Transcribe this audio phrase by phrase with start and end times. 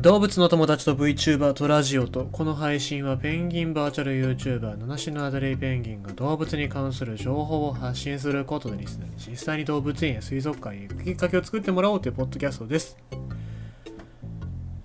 [0.00, 12.96] 動物の友達と VTuber とラジオとこの配信はペンギンバーチャル YouTuber 七種のアドレイペンギンが動物に関する情報を発信することでリスナーに実際に動物園や水族館へ行くきっかけを作ってもらおうというポッドキャストです。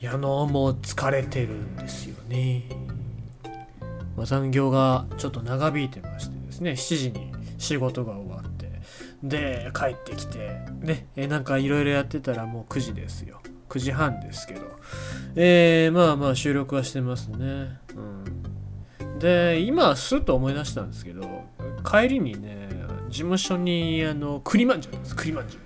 [0.00, 2.64] いやのもう疲れてるんですよね、
[4.16, 8.68] ま、残業がちょっと長引いてましてですね7時に仕事が終わって
[9.22, 13.40] で帰ってきてねえなんかいろいろやってたらもう9時ですよ。
[13.74, 14.60] 9時半ですけど、
[15.34, 17.80] えー、まあまあ収録はしてますね。
[19.00, 21.44] うん、で、今、すっと思い出したんですけど、
[21.84, 22.68] 帰りにね、
[23.08, 25.64] 事務所にあの栗まんじゅうです、栗まんじゅう。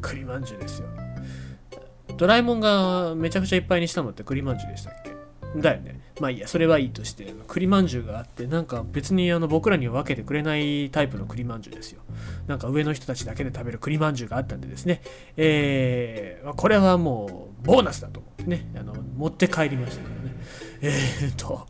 [0.00, 0.88] 栗まんじゅうですよ。
[2.16, 5.05] ドラえもんがめちゃくちゃいっぱいにしたのって栗まんじゅうでしたっけ？
[5.60, 6.00] だよね。
[6.20, 12.02] まあいいや、それはいいとして、栗まんじゅうがあって、なんか別にあの僕らには分けてくれないタイプの栗まんじゅうですよ。
[12.46, 15.02] なんか上の人たちだけで食べる栗まんじゅうがあったんでですね、
[15.36, 20.34] えー、これはもうボーナスだと思ってね、あの持って帰りましたけどね。
[20.82, 21.66] えー、っと、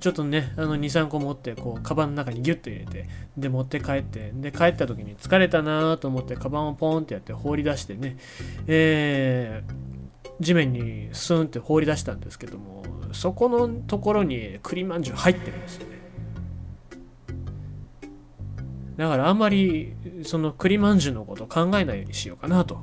[0.00, 8.16] ちょっとね、あの2、3個持って、こう、カバンの中にギュッと入れて、で、持って帰って、で、帰った時に疲れたなと思って、カバンをポンってやって放り出してね、
[8.66, 9.91] えー、
[10.42, 15.92] 地面にスンって放り出したんですけどもそこのところに栗まんじゅう入ってるんですよね。
[18.96, 22.78] だからあんまりその栗まんじゅうのこと考えないようにしようかなと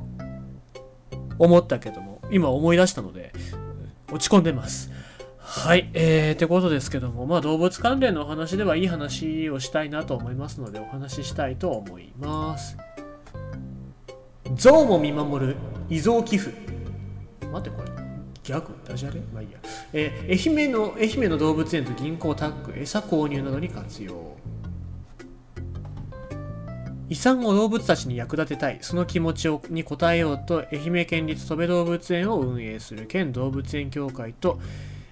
[1.37, 3.31] 思ったけども今思い出したので
[4.11, 4.91] 落ち込んでます。
[5.37, 12.77] はい、えー、ってことですけども、まあ動物関連のお話ではいい話をしたいなと思いますのでお話ししたいと思います。
[14.55, 15.55] 象も見守る
[15.89, 16.68] 遺贈寄付。
[17.51, 17.89] 待ってこれ。
[18.43, 18.73] ギャグ？
[18.87, 19.19] ダジャレ？
[19.33, 19.59] まあいいや、
[19.93, 24.37] えー、愛媛の愛媛の動物園と銀行タッグ餌購入などに活用。
[27.09, 28.77] 遺産を動物たちに役立てたい。
[28.81, 34.59] その気持ちをに応えようと愛媛県立とべ動物園を運営する県動物園協会と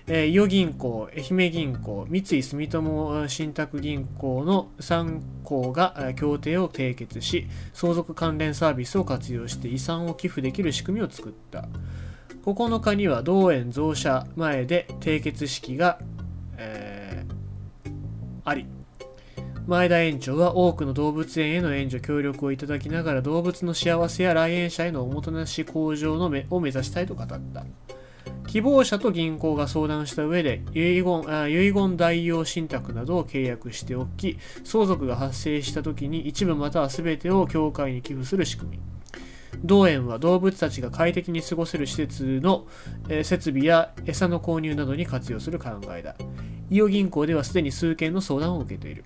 [0.10, 11.68] えー、伊予銀行、愛媛銀行、三井住友信託銀行の3行が協定を締結し、相続関連サービスを活用して遺産を寄付できる仕組みを作った。
[12.44, 16.00] 9日には道園増車前で締結式が、
[16.58, 17.92] えー、
[18.44, 18.66] あり。
[19.68, 27.38] 前田園長は多くの動物園への援助協力をいただきながら動物の幸せや来園者へのおもてなし向上のめを目指したいと語った。
[28.48, 38.97] 希望者と銀行が相談した上で遺言遺言代用信託などを契約しておき相続が発生した時に一部または全てを協会に寄付する仕組み。
[39.64, 42.68] 同園は動物たちが快適に過ごせる施設の、
[43.10, 46.16] え設備や餌の購入などに活用する考えだ。
[46.70, 49.06] 伊予銀行ではすでに数件の相談を受けている。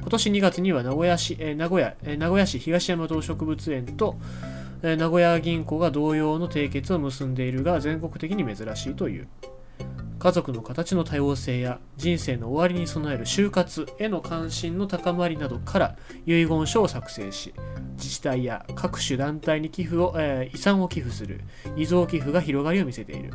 [0.00, 4.16] 今年2月には名古屋市、名古屋え名古屋市東山動植物園と、
[4.82, 9.28] え名古屋銀行が同様の締結を結んでいるが全国的に珍しいという。
[10.24, 17.52] 家族の形の多様性や人生の終わりに備える就活への関心の高まりなどから遺言書を作成し
[17.94, 21.40] 自治体や各種団体に寄付を、えー、遺産を寄付する
[21.76, 23.32] 遺贈寄付が広がりを見せている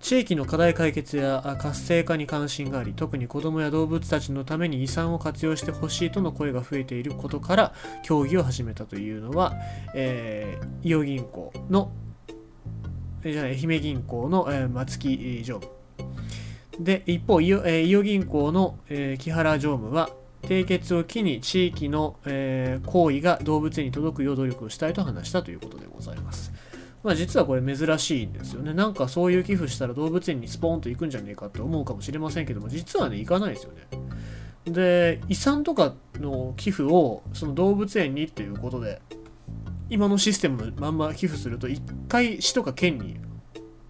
[0.00, 9.54] 地域の課題解決や活性化に関心があり特に子どもや動物たちのために遺産を活用してほしいとの声が増えていることから協議を始めたというのは、
[9.94, 11.92] えー、伊予銀行の
[13.30, 15.72] じゃ愛媛銀行の、えー、松木常務。
[16.80, 20.10] で、一方、伊予,、えー、伊予銀行の、えー、木原常務は、
[20.42, 26.52] 締結を機に地域の、えー、行為が動物園に届くよう努力をしたいと話したということでございます。
[27.02, 28.74] まあ、実はこれ珍しいんですよね。
[28.74, 34.72] なんかそういう寄付したら動物園にスポーンと行くんじゃねえかと思うかもしれませんけども、実はね、行かないですよね。
[34.72, 39.00] で、遺産とかの寄付をその動物園にっていうことで、
[39.90, 43.16] 今のシステムのまんま寄付すると1回市とか県に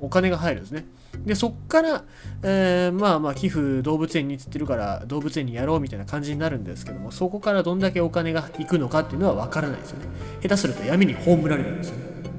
[0.02, 0.84] お金が入るんですね。
[1.24, 2.04] で、そっから、
[2.42, 10.06] えー、まあまあ寄付動物園につってるから動物園にやろうみたいな感じになるんですけども、そこからどんだけお金が行くのかっていうのはわからないですよね。
[10.42, 12.31] 下手すると闇に葬られるんですよね。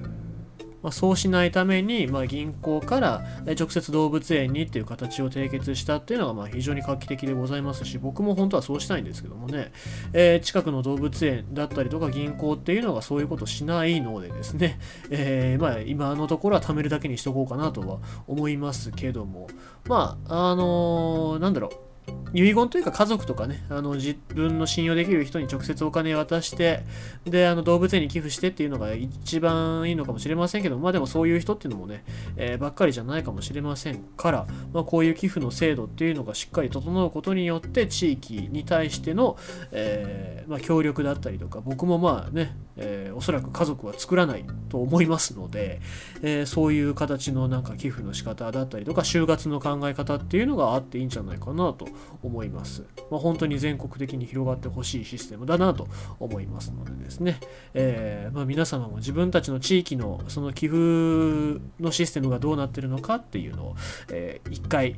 [0.84, 3.26] まあ、そうしないために、まあ、銀行から
[3.58, 9.72] 直接動物園にっていう形を締結したっていうのがまあ非常に画期的でございますし僕も本当はそうしたいんですけどもね、
[10.12, 19.48] えー、近くの動物園だったりとか銀行っていうのがそういうことしないのでですね、えー、まあ今のところは貯めるだけにしとこうかなとは思いますけども。
[19.88, 21.93] まああのー、なんだろう。
[22.34, 26.84] 遺言というか家族とかね、あの自分の信用できる人に直接お金渡して、
[27.26, 32.04] で、あの動物園に寄付してっていうのが一番いいのかもしれませんけど、まあでもそういう人っていうのもね、
[32.36, 39.38] えー、ばっかりじゃないかもしれませんから、まあ、こういう寄付の制度っていうのがしっかり整うことによって、地域に対しての、
[39.72, 45.80] えー、まあ、協力だったりとか、僕もまあね、えー、おそらく家族は作らないと思いますので、
[46.24, 51.88] えそういう形のなんか寄付の仕方だったりとか、就活の考え方っていうのがあっていいんじゃないかなと
[52.24, 52.84] 思います。
[53.12, 55.88] まあ、本当に全国的に広がってほしいシステムだなと
[56.20, 57.40] 思いますのでですね、
[57.76, 63.76] えー、まあ、皆様も自分たちの地域のその寄付のシステムがどうなってるのかっていうのを、
[64.12, 64.96] えー、一回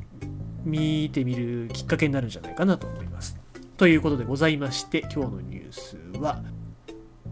[0.64, 3.38] 見てみるきっかけになるんじゃないかなと思います。
[3.76, 6.42] ということでございまして今日のニュースは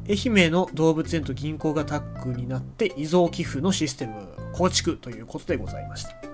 [0.10, 6.33] 愛媛の動物園と銀行がタッグになって遺贈寄付のシステム構築ということでございました。